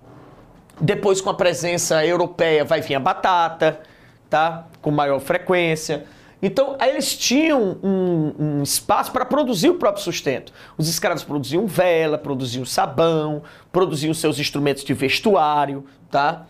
Depois, 0.81 1.21
com 1.21 1.29
a 1.29 1.35
presença 1.35 2.07
europeia, 2.07 2.65
vai 2.65 2.81
vir 2.81 2.95
a 2.95 3.01
batata, 3.01 3.81
tá? 4.29 4.67
Com 4.81 4.91
maior 4.91 5.21
frequência. 5.21 6.07
Então, 6.41 6.77
eles 6.81 7.17
tinham 7.17 7.79
um, 7.83 8.35
um 8.39 8.63
espaço 8.63 9.11
para 9.11 9.25
produzir 9.25 9.71
o 9.71 9.75
próprio 9.75 10.05
sustento. 10.05 10.53
Os 10.77 10.89
escravos 10.89 11.25
produziam 11.25 11.67
vela, 11.67 12.17
produziam 12.17 12.65
sabão, 12.65 13.43
produziam 13.73 14.15
seus 14.15 14.39
instrumentos 14.39 14.85
de 14.85 14.95
vestuário, 14.95 15.85
tá? 16.11 16.47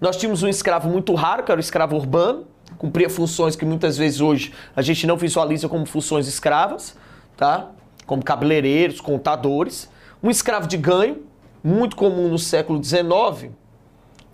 Nós 0.00 0.16
tínhamos 0.16 0.42
um 0.42 0.48
escravo 0.48 0.88
muito 0.88 1.14
raro, 1.14 1.42
que 1.42 1.52
era 1.52 1.58
o 1.58 1.60
escravo 1.60 1.96
urbano, 1.96 2.46
cumpria 2.78 3.10
funções 3.10 3.54
que 3.54 3.64
muitas 3.64 3.98
vezes 3.98 4.20
hoje 4.20 4.52
a 4.74 4.80
gente 4.80 5.06
não 5.06 5.16
visualiza 5.16 5.68
como 5.68 5.84
funções 5.84 6.26
escravas, 6.26 6.96
tá? 7.36 7.68
Como 8.06 8.24
cabeleireiros, 8.24 9.00
contadores. 9.00 9.90
Um 10.22 10.30
escravo 10.30 10.66
de 10.66 10.78
ganho, 10.78 11.22
muito 11.62 11.96
comum 11.96 12.28
no 12.28 12.38
século 12.38 12.82
XIX, 12.82 13.52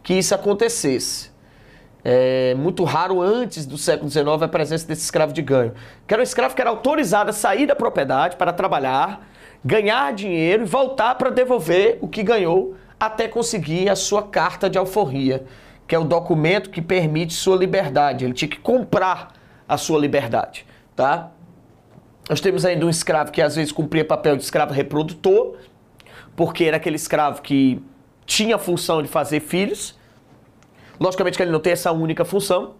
que 0.04 0.14
isso 0.14 0.34
acontecesse. 0.34 1.29
É 2.04 2.54
muito 2.54 2.84
raro 2.84 3.20
antes 3.20 3.66
do 3.66 3.76
século 3.76 4.10
XIX 4.10 4.26
a 4.42 4.48
presença 4.48 4.86
desse 4.86 5.02
escravo 5.02 5.32
de 5.32 5.42
ganho. 5.42 5.72
Que 6.06 6.14
era 6.14 6.22
um 6.22 6.24
escravo 6.24 6.54
que 6.54 6.60
era 6.60 6.70
autorizado 6.70 7.30
a 7.30 7.32
sair 7.32 7.66
da 7.66 7.76
propriedade 7.76 8.36
para 8.36 8.52
trabalhar, 8.52 9.26
ganhar 9.64 10.12
dinheiro 10.12 10.62
e 10.62 10.66
voltar 10.66 11.16
para 11.16 11.30
devolver 11.30 11.98
o 12.00 12.08
que 12.08 12.22
ganhou 12.22 12.74
até 12.98 13.28
conseguir 13.28 13.88
a 13.88 13.96
sua 13.96 14.22
carta 14.22 14.68
de 14.68 14.78
alforria, 14.78 15.44
que 15.86 15.94
é 15.94 15.98
o 15.98 16.04
documento 16.04 16.70
que 16.70 16.82
permite 16.82 17.32
sua 17.32 17.56
liberdade. 17.56 18.24
Ele 18.24 18.34
tinha 18.34 18.48
que 18.48 18.58
comprar 18.58 19.32
a 19.68 19.76
sua 19.76 19.98
liberdade, 19.98 20.66
tá? 20.94 21.30
Nós 22.28 22.40
temos 22.40 22.64
ainda 22.64 22.86
um 22.86 22.90
escravo 22.90 23.32
que 23.32 23.42
às 23.42 23.56
vezes 23.56 23.72
cumpria 23.72 24.04
papel 24.04 24.36
de 24.36 24.42
escravo 24.42 24.72
reprodutor, 24.72 25.56
porque 26.36 26.64
era 26.64 26.76
aquele 26.76 26.96
escravo 26.96 27.42
que 27.42 27.82
tinha 28.24 28.56
a 28.56 28.58
função 28.58 29.02
de 29.02 29.08
fazer 29.08 29.40
filhos. 29.40 29.98
Logicamente 31.00 31.38
que 31.38 31.42
ele 31.42 31.50
não 31.50 31.60
tem 31.60 31.72
essa 31.72 31.90
única 31.90 32.24
função. 32.24 32.74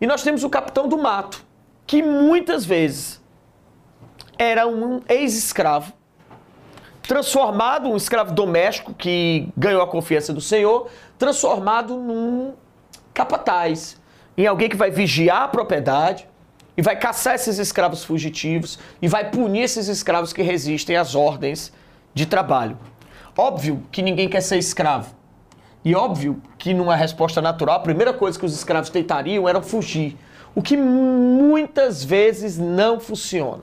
E 0.00 0.06
nós 0.06 0.22
temos 0.22 0.42
o 0.42 0.48
capitão 0.48 0.88
do 0.88 0.96
mato, 0.96 1.44
que 1.86 2.02
muitas 2.02 2.64
vezes 2.64 3.20
era 4.38 4.66
um 4.66 5.02
ex-escravo, 5.06 5.92
transformado, 7.02 7.90
um 7.90 7.96
escravo 7.96 8.32
doméstico 8.32 8.94
que 8.94 9.48
ganhou 9.54 9.82
a 9.82 9.86
confiança 9.86 10.32
do 10.32 10.40
Senhor, 10.40 10.88
transformado 11.18 11.96
num 11.96 12.54
capataz, 13.12 14.00
em 14.38 14.46
alguém 14.46 14.68
que 14.68 14.76
vai 14.76 14.90
vigiar 14.90 15.42
a 15.42 15.48
propriedade 15.48 16.26
e 16.76 16.80
vai 16.80 16.96
caçar 16.96 17.34
esses 17.34 17.58
escravos 17.58 18.02
fugitivos 18.04 18.78
e 19.02 19.08
vai 19.08 19.30
punir 19.30 19.64
esses 19.64 19.88
escravos 19.88 20.32
que 20.32 20.40
resistem 20.40 20.96
às 20.96 21.14
ordens 21.14 21.72
de 22.14 22.24
trabalho. 22.24 22.78
Óbvio 23.36 23.82
que 23.92 24.00
ninguém 24.00 24.28
quer 24.28 24.40
ser 24.40 24.56
escravo. 24.56 25.19
E 25.84 25.94
óbvio 25.94 26.42
que 26.58 26.74
numa 26.74 26.94
resposta 26.94 27.40
natural, 27.40 27.76
a 27.76 27.80
primeira 27.80 28.12
coisa 28.12 28.38
que 28.38 28.44
os 28.44 28.54
escravos 28.54 28.90
tentariam 28.90 29.48
era 29.48 29.62
fugir. 29.62 30.16
O 30.54 30.60
que 30.60 30.76
muitas 30.76 32.04
vezes 32.04 32.58
não 32.58 33.00
funciona. 33.00 33.62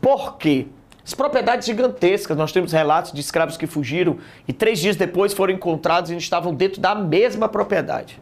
Por 0.00 0.36
quê? 0.38 0.68
As 1.04 1.14
propriedades 1.14 1.66
gigantescas, 1.66 2.36
nós 2.36 2.52
temos 2.52 2.72
relatos 2.72 3.12
de 3.12 3.20
escravos 3.20 3.56
que 3.56 3.66
fugiram 3.66 4.18
e 4.46 4.52
três 4.52 4.78
dias 4.78 4.96
depois 4.96 5.32
foram 5.32 5.52
encontrados 5.52 6.10
e 6.10 6.16
estavam 6.16 6.54
dentro 6.54 6.80
da 6.80 6.94
mesma 6.94 7.48
propriedade. 7.48 8.20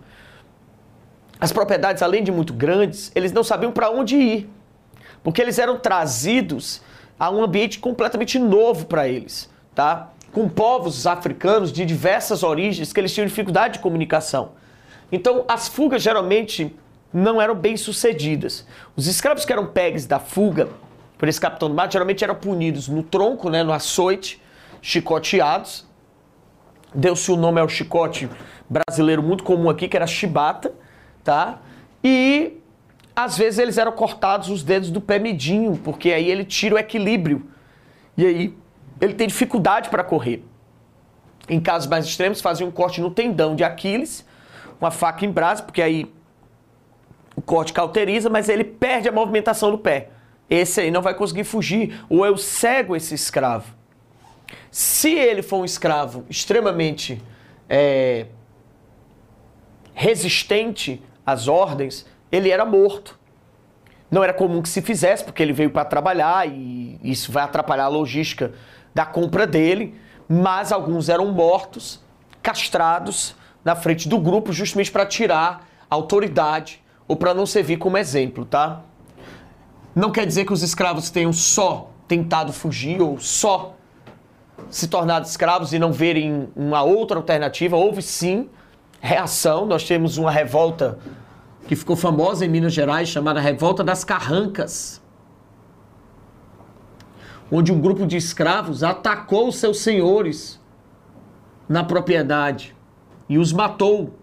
As 1.41 1.53
propriedades, 1.53 2.03
além 2.03 2.25
de 2.25 2.33
muito 2.33 2.53
grandes, 2.53 3.13
eles 3.15 3.31
não 3.31 3.45
sabiam 3.45 3.71
para 3.71 3.91
onde 3.91 4.17
ir, 4.17 4.51
porque 5.23 5.41
eles 5.41 5.59
eram 5.59 5.79
trazidos 5.79 6.83
a 7.19 7.31
um 7.31 7.43
ambiente 7.43 7.79
completamente 7.79 8.39
novo 8.39 8.87
para 8.87 9.07
eles, 9.07 9.51
tá? 9.75 10.11
Com 10.33 10.49
povos 10.49 11.07
africanos 11.07 11.73
de 11.73 11.85
diversas 11.85 12.43
origens 12.43 12.93
que 12.93 13.01
eles 13.01 13.13
tinham 13.13 13.27
dificuldade 13.27 13.75
de 13.75 13.79
comunicação. 13.81 14.53
Então, 15.11 15.45
as 15.49 15.69
fugas 15.69 16.03
geralmente 16.03 16.75
não 17.13 17.41
eram 17.41 17.55
bem 17.55 17.77
sucedidas. 17.77 18.67
Os 18.95 19.07
escravos 19.07 19.45
que 19.45 19.53
eram 19.53 19.67
pegues 19.67 20.07
da 20.07 20.19
fuga, 20.19 20.69
por 21.17 21.29
esse 21.29 21.41
capitão 21.41 21.69
do 21.69 21.75
mato, 21.75 21.93
geralmente 21.93 22.23
eram 22.23 22.35
punidos 22.35 22.89
no 22.89 23.03
tronco, 23.03 23.49
né, 23.49 23.63
no 23.63 23.73
açoite, 23.73 24.41
chicoteados. 24.83 25.87
Deu-se 26.95 27.31
o 27.31 27.37
nome 27.37 27.61
ao 27.61 27.69
chicote 27.69 28.29
brasileiro 28.69 29.23
muito 29.23 29.45
comum 29.45 29.69
aqui, 29.69 29.89
que 29.89 29.97
era 29.97 30.07
chibata, 30.07 30.73
tá? 31.25 31.61
E 32.05 32.59
às 33.17 33.37
vezes 33.37 33.59
eles 33.59 33.79
eram 33.79 33.93
cortados 33.93 34.49
os 34.49 34.63
dedos 34.63 34.91
do 34.91 35.01
pé 35.01 35.19
medinho, 35.19 35.77
porque 35.83 36.13
aí 36.13 36.31
ele 36.31 36.45
tira 36.45 36.77
o 36.77 36.79
equilíbrio. 36.79 37.47
E 38.17 38.25
aí 38.25 38.55
ele 39.01 39.15
tem 39.15 39.27
dificuldade 39.27 39.89
para 39.89 40.05
correr. 40.05 40.45
Em 41.49 41.61
casos 41.61 41.89
mais 41.89 42.05
extremos, 42.05 42.41
fazia 42.41 42.67
um 42.67 42.71
corte 42.71 43.01
no 43.01 43.11
tendão 43.11 43.57
de 43.57 43.65
Aquiles, 43.65 44.25
uma 44.81 44.91
faca 44.91 45.25
em 45.25 45.31
brasa, 45.31 45.63
porque 45.63 45.81
aí 45.81 46.13
o 47.35 47.41
corte 47.41 47.73
cauteriza, 47.73 48.29
mas 48.29 48.49
ele 48.49 48.65
perde 48.65 49.09
a 49.09 49.13
movimentação 49.13 49.71
do 49.71 49.79
pé 49.79 50.11
esse 50.49 50.81
aí 50.81 50.91
não 50.91 51.03
vai 51.03 51.15
conseguir 51.15 51.45
fugir, 51.45 52.03
ou 52.09 52.25
eu 52.25 52.37
cego 52.37 52.97
esse 52.97 53.15
escravo. 53.15 53.75
Se 54.71 55.13
ele 55.13 55.43
for 55.43 55.59
um 55.59 55.65
escravo 55.65 56.25
extremamente 56.31 57.23
é, 57.69 58.27
resistente 59.93 61.03
às 61.25 61.49
ordens, 61.49 62.07
ele 62.33 62.51
era 62.51 62.65
morto. 62.65 63.19
Não 64.11 64.25
era 64.25 64.33
comum 64.33 64.63
que 64.63 64.71
se 64.71 64.81
fizesse, 64.81 65.23
porque 65.23 65.43
ele 65.43 65.53
veio 65.53 65.69
para 65.69 65.85
trabalhar 65.85 66.49
e 66.49 66.99
isso 67.03 67.31
vai 67.31 67.45
atrapalhar 67.45 67.85
a 67.85 67.89
logística 67.89 68.55
da 68.99 69.07
compra 69.07 69.47
dele, 69.47 69.95
mas 70.29 70.73
alguns 70.73 71.09
eram 71.09 71.27
mortos, 71.31 72.01
castrados 72.43 73.33
na 73.65 73.77
frente 73.77 74.09
do 74.09 74.19
grupo, 74.19 74.53
justamente 74.53 74.91
para 74.91 75.07
tirar 75.07 75.69
autoridade 75.89 76.83
ou 77.07 77.15
para 77.15 77.33
não 77.33 77.47
servir 77.47 77.77
como 77.77 77.97
exemplo, 77.97 78.45
tá? 78.45 78.81
Não 79.95 80.11
quer 80.11 80.27
dizer 80.27 80.47
que 80.47 80.53
os 80.53 80.65
escravos 80.65 81.11
tenham 81.11 81.33
só 81.33 81.93
tentado 82.09 82.53
fugir 82.53 83.01
ou 83.01 83.21
só 83.21 83.77
se 84.69 84.89
tornado 84.89 85.27
escravos 85.27 85.73
e 85.73 85.79
não 85.79 85.93
verem 85.93 86.49
uma 86.57 86.83
outra 86.83 87.19
alternativa. 87.19 87.77
Houve 87.77 88.03
sim 88.03 88.51
reação. 89.01 89.65
Nós 89.65 89.85
temos 89.85 90.19
uma 90.19 90.33
revolta 90.33 90.99
que 91.69 91.77
ficou 91.77 91.95
famosa 91.95 92.45
em 92.45 92.49
Minas 92.49 92.73
Gerais, 92.73 93.09
chamada 93.09 93.39
Revolta 93.39 93.85
das 93.85 94.03
Carrancas, 94.03 95.01
onde 97.51 97.73
um 97.73 97.81
grupo 97.81 98.07
de 98.07 98.17
escravos 98.17 98.83
atacou 98.83 99.51
seus 99.51 99.81
senhores 99.81 100.61
na 101.69 101.83
propriedade 101.83 102.75
e 103.29 103.39
os 103.39 103.53
matou. 103.53 104.15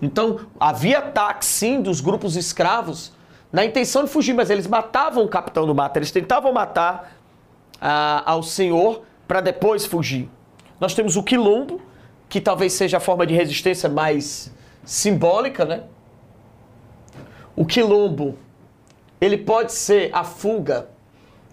Então, 0.00 0.40
havia 0.58 0.98
ataque 0.98 1.44
sim 1.44 1.80
dos 1.80 2.00
grupos 2.00 2.36
escravos 2.36 3.12
na 3.52 3.64
intenção 3.64 4.04
de 4.04 4.10
fugir, 4.10 4.34
mas 4.34 4.50
eles 4.50 4.66
matavam 4.66 5.24
o 5.24 5.28
capitão 5.28 5.66
do 5.66 5.74
mato, 5.74 5.96
eles 5.96 6.10
tentavam 6.10 6.52
matar 6.52 7.16
ah, 7.80 8.22
ao 8.26 8.42
senhor 8.42 9.02
para 9.28 9.40
depois 9.40 9.86
fugir. 9.86 10.28
Nós 10.80 10.94
temos 10.94 11.16
o 11.16 11.22
quilombo, 11.22 11.80
que 12.28 12.40
talvez 12.40 12.72
seja 12.72 12.96
a 12.96 13.00
forma 13.00 13.26
de 13.26 13.34
resistência 13.34 13.88
mais 13.88 14.52
simbólica, 14.84 15.64
né? 15.64 15.84
O 17.54 17.64
quilombo, 17.64 18.36
ele 19.20 19.38
pode 19.38 19.72
ser 19.72 20.10
a 20.12 20.24
fuga 20.24 20.88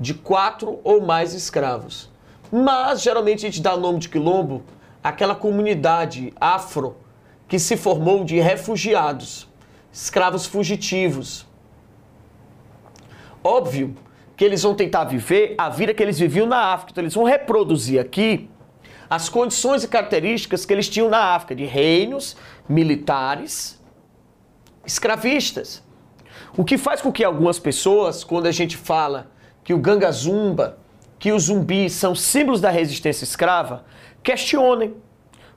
de 0.01 0.13
quatro 0.13 0.81
ou 0.83 0.99
mais 0.99 1.33
escravos. 1.33 2.09
Mas 2.51 3.01
geralmente 3.01 3.45
a 3.45 3.49
gente 3.49 3.61
dá 3.61 3.73
o 3.73 3.79
nome 3.79 3.99
de 3.99 4.09
quilombo 4.09 4.63
àquela 5.01 5.33
comunidade 5.35 6.33
afro 6.41 6.97
que 7.47 7.57
se 7.57 7.77
formou 7.77 8.25
de 8.25 8.39
refugiados, 8.41 9.47
escravos 9.93 10.45
fugitivos, 10.45 11.45
Óbvio 13.43 13.95
que 14.37 14.45
eles 14.45 14.61
vão 14.61 14.75
tentar 14.75 15.05
viver 15.05 15.55
a 15.57 15.69
vida 15.69 15.93
que 15.93 16.01
eles 16.01 16.19
viviam 16.19 16.45
na 16.45 16.73
África. 16.73 16.91
Então 16.91 17.03
eles 17.03 17.13
vão 17.13 17.23
reproduzir 17.23 17.99
aqui 17.99 18.49
as 19.09 19.27
condições 19.27 19.83
e 19.83 19.87
características 19.87 20.65
que 20.65 20.71
eles 20.71 20.87
tinham 20.87 21.09
na 21.09 21.35
África, 21.35 21.55
de 21.55 21.65
reinos 21.65 22.37
militares 22.67 23.79
escravistas. 24.85 25.83
O 26.55 26.63
que 26.63 26.77
faz 26.77 27.01
com 27.01 27.11
que 27.11 27.23
algumas 27.23 27.59
pessoas, 27.59 28.23
quando 28.23 28.45
a 28.45 28.51
gente 28.51 28.77
fala 28.77 29.31
que 29.63 29.73
o 29.73 29.77
ganga 29.77 30.11
zumba, 30.11 30.77
que 31.19 31.31
os 31.31 31.43
zumbis 31.43 31.93
são 31.93 32.15
símbolos 32.15 32.59
da 32.59 32.69
resistência 32.69 33.23
escrava, 33.23 33.83
questionem. 34.23 34.95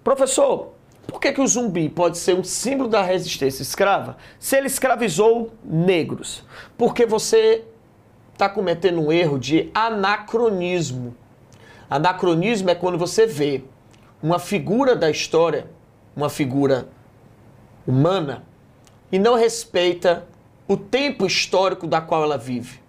Professor, 0.02 0.74
por 1.06 1.20
que, 1.20 1.32
que 1.32 1.40
o 1.40 1.46
zumbi 1.46 1.88
pode 1.88 2.18
ser 2.18 2.34
um 2.34 2.44
símbolo 2.44 2.88
da 2.88 3.02
resistência 3.02 3.62
escrava 3.62 4.16
se 4.38 4.56
ele 4.56 4.66
escravizou 4.66 5.52
negros? 5.64 6.44
Porque 6.76 7.06
você 7.06 7.64
está 8.32 8.48
cometendo 8.48 9.00
um 9.00 9.12
erro 9.12 9.38
de 9.38 9.70
anacronismo. 9.74 11.14
Anacronismo 11.88 12.70
é 12.70 12.74
quando 12.74 12.98
você 12.98 13.26
vê 13.26 13.62
uma 14.22 14.38
figura 14.38 14.96
da 14.96 15.10
história, 15.10 15.70
uma 16.16 16.28
figura 16.28 16.88
humana, 17.86 18.42
e 19.12 19.18
não 19.18 19.34
respeita 19.34 20.26
o 20.66 20.76
tempo 20.76 21.26
histórico 21.26 21.86
da 21.86 22.00
qual 22.00 22.22
ela 22.22 22.38
vive. 22.38 22.83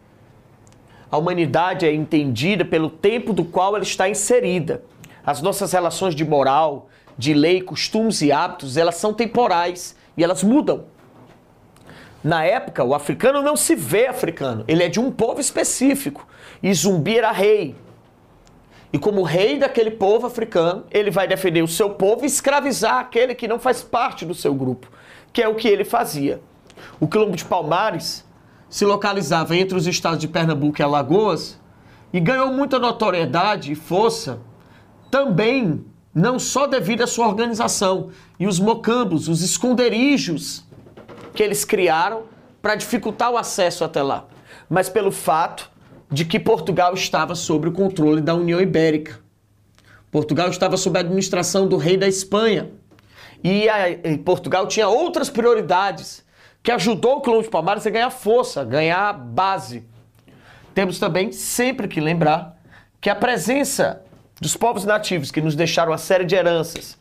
A 1.11 1.17
humanidade 1.17 1.85
é 1.85 1.93
entendida 1.93 2.65
pelo 2.65 2.89
tempo 2.89 3.31
do 3.31 3.45
qual 3.45 3.75
ela 3.75 3.83
está 3.83 4.09
inserida. 4.09 4.83
As 5.25 5.41
nossas 5.41 5.71
relações 5.71 6.15
de 6.15 6.25
moral, 6.25 6.89
de 7.17 7.33
lei, 7.33 7.61
costumes 7.61 8.21
e 8.21 8.31
hábitos, 8.31 8.77
elas 8.77 8.95
são 8.95 9.13
temporais 9.13 9.95
e 10.17 10.23
elas 10.23 10.43
mudam. 10.43 10.85
Na 12.23 12.43
época, 12.43 12.83
o 12.83 12.95
africano 12.95 13.41
não 13.43 13.55
se 13.55 13.75
vê 13.75 14.07
africano, 14.07 14.65
ele 14.67 14.83
é 14.83 14.89
de 14.89 14.99
um 14.99 15.11
povo 15.11 15.39
específico. 15.39 16.27
E 16.61 16.73
Zumbi 16.73 17.19
era 17.19 17.31
rei. 17.31 17.75
E 18.91 18.97
como 18.97 19.21
rei 19.21 19.59
daquele 19.59 19.91
povo 19.91 20.25
africano, 20.25 20.85
ele 20.89 21.11
vai 21.11 21.27
defender 21.27 21.61
o 21.61 21.67
seu 21.67 21.91
povo 21.91 22.23
e 22.23 22.27
escravizar 22.27 22.97
aquele 22.97 23.35
que 23.35 23.47
não 23.47 23.59
faz 23.59 23.83
parte 23.83 24.25
do 24.25 24.33
seu 24.33 24.55
grupo, 24.55 24.87
que 25.31 25.41
é 25.41 25.47
o 25.47 25.53
que 25.53 25.67
ele 25.67 25.83
fazia. 25.83 26.41
O 26.99 27.07
quilombo 27.07 27.35
de 27.35 27.45
Palmares 27.45 28.24
se 28.75 28.83
localizava 28.83 29.55
entre 29.55 29.77
os 29.77 29.87
estados 29.87 30.19
de 30.19 30.27
Pernambuco 30.27 30.81
e 30.81 30.83
Alagoas 30.83 31.57
e 32.11 32.19
ganhou 32.19 32.51
muita 32.51 32.77
notoriedade 32.77 33.71
e 33.71 33.75
força 33.75 34.41
também 35.09 35.85
não 36.13 36.37
só 36.37 36.67
devido 36.67 37.01
à 37.01 37.07
sua 37.07 37.25
organização 37.25 38.09
e 38.37 38.45
os 38.45 38.59
mocambos, 38.59 39.29
os 39.29 39.41
esconderijos 39.41 40.65
que 41.33 41.41
eles 41.41 41.63
criaram 41.63 42.23
para 42.61 42.75
dificultar 42.75 43.31
o 43.31 43.37
acesso 43.37 43.85
até 43.85 44.03
lá, 44.03 44.25
mas 44.69 44.89
pelo 44.89 45.09
fato 45.09 45.71
de 46.11 46.25
que 46.25 46.37
Portugal 46.37 46.93
estava 46.93 47.33
sob 47.33 47.69
o 47.69 47.71
controle 47.71 48.19
da 48.19 48.35
União 48.35 48.59
Ibérica. 48.59 49.21
Portugal 50.11 50.49
estava 50.49 50.75
sob 50.75 50.97
a 50.97 51.01
administração 51.01 51.65
do 51.65 51.77
rei 51.77 51.95
da 51.95 52.09
Espanha. 52.09 52.71
E 53.41 53.69
a, 53.69 53.89
em 53.89 54.17
Portugal 54.17 54.67
tinha 54.67 54.89
outras 54.89 55.29
prioridades, 55.29 56.24
que 56.65 56.71
ajudou 56.71 57.17
o 57.17 57.21
Quilombo 57.21 57.43
de 57.43 57.49
Palmares 57.49 57.85
a 57.85 57.91
ganhar 57.91 58.09
força, 58.09 58.65
ganhar 58.65 59.13
base. 59.13 59.83
Temos 60.73 60.97
também 60.97 61.31
sempre 61.31 61.87
que 61.87 62.01
lembrar 62.01 62.59
que 62.99 63.07
a 63.07 63.13
presença 63.13 64.01
dos 64.41 64.57
povos 64.57 64.83
nativos 64.83 65.29
que 65.29 65.39
nos 65.39 65.55
deixaram 65.55 65.91
uma 65.91 65.99
série 65.99 66.25
de 66.25 66.33
heranças, 66.33 66.97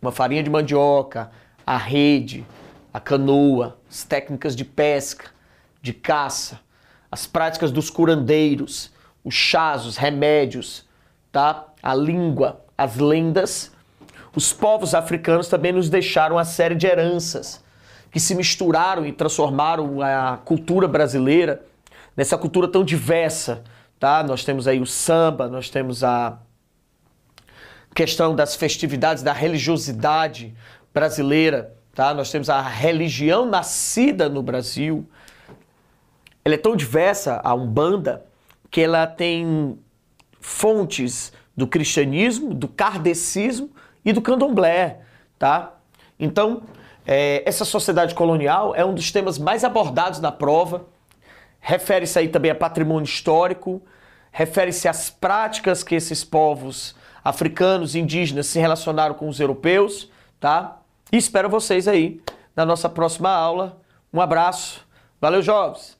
uma 0.00 0.12
farinha 0.12 0.42
de 0.42 0.50
mandioca, 0.50 1.30
a 1.66 1.78
rede, 1.78 2.44
a 2.92 3.00
canoa, 3.00 3.78
as 3.90 4.04
técnicas 4.04 4.54
de 4.54 4.66
pesca, 4.66 5.30
de 5.80 5.94
caça, 5.94 6.60
as 7.10 7.26
práticas 7.26 7.72
dos 7.72 7.88
curandeiros, 7.88 8.92
os 9.24 9.34
chás, 9.34 9.86
os 9.86 9.96
remédios, 9.96 10.86
tá? 11.32 11.64
A 11.82 11.94
língua, 11.94 12.62
as 12.76 12.98
lendas. 12.98 13.72
Os 14.36 14.52
povos 14.52 14.94
africanos 14.94 15.48
também 15.48 15.72
nos 15.72 15.88
deixaram 15.88 16.36
uma 16.36 16.44
série 16.44 16.74
de 16.74 16.86
heranças 16.86 17.64
que 18.10 18.18
se 18.18 18.34
misturaram 18.34 19.06
e 19.06 19.12
transformaram 19.12 20.02
a 20.02 20.38
cultura 20.38 20.88
brasileira 20.88 21.64
nessa 22.16 22.36
cultura 22.36 22.66
tão 22.68 22.84
diversa, 22.84 23.62
tá? 23.98 24.22
Nós 24.22 24.44
temos 24.44 24.66
aí 24.66 24.80
o 24.80 24.86
samba, 24.86 25.48
nós 25.48 25.70
temos 25.70 26.02
a 26.02 26.38
questão 27.94 28.34
das 28.34 28.56
festividades 28.56 29.22
da 29.22 29.32
religiosidade 29.32 30.54
brasileira, 30.92 31.74
tá? 31.94 32.12
Nós 32.12 32.30
temos 32.30 32.50
a 32.50 32.60
religião 32.60 33.46
nascida 33.46 34.28
no 34.28 34.42
Brasil. 34.42 35.08
Ela 36.44 36.54
é 36.54 36.58
tão 36.58 36.74
diversa, 36.74 37.40
a 37.44 37.54
Umbanda, 37.54 38.24
que 38.70 38.80
ela 38.80 39.06
tem 39.06 39.78
fontes 40.40 41.32
do 41.56 41.66
cristianismo, 41.66 42.54
do 42.54 42.66
kardecismo 42.66 43.70
e 44.04 44.12
do 44.12 44.22
candomblé, 44.22 45.00
tá? 45.38 45.74
Então, 46.18 46.62
é, 47.12 47.42
essa 47.44 47.64
sociedade 47.64 48.14
colonial 48.14 48.72
é 48.72 48.84
um 48.84 48.94
dos 48.94 49.10
temas 49.10 49.36
mais 49.36 49.64
abordados 49.64 50.20
na 50.20 50.30
prova. 50.30 50.86
Refere-se 51.58 52.16
aí 52.16 52.28
também 52.28 52.52
a 52.52 52.54
patrimônio 52.54 53.04
histórico, 53.04 53.82
refere-se 54.30 54.86
às 54.86 55.10
práticas 55.10 55.82
que 55.82 55.96
esses 55.96 56.22
povos 56.22 56.94
africanos 57.24 57.96
indígenas 57.96 58.46
se 58.46 58.60
relacionaram 58.60 59.16
com 59.16 59.28
os 59.28 59.40
europeus, 59.40 60.08
tá? 60.38 60.78
E 61.10 61.16
espero 61.16 61.48
vocês 61.48 61.88
aí 61.88 62.20
na 62.54 62.64
nossa 62.64 62.88
próxima 62.88 63.28
aula. 63.28 63.80
Um 64.12 64.20
abraço. 64.20 64.86
Valeu, 65.20 65.42
jovens! 65.42 65.98